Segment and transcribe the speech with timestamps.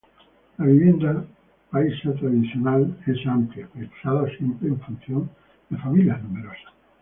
[0.57, 1.23] La vivienda
[1.69, 5.29] paisa tradicional es amplia, pensada siempre en función
[5.69, 6.73] de familias numerosas.